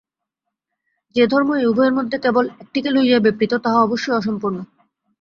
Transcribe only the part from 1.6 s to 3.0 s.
উভয়ের মধ্যে কেবল একটিকে